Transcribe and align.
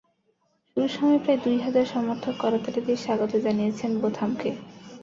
শুরুর 0.67 0.91
সময় 0.95 1.19
প্রায় 1.23 1.39
দুই 1.45 1.57
হাজার 1.65 1.85
সমর্থক 1.93 2.33
করতালি 2.43 2.79
দিয়ে 2.85 3.03
স্বাগত 3.05 3.31
জানিয়েছেন 3.45 3.91
বোথামকে। 4.01 4.49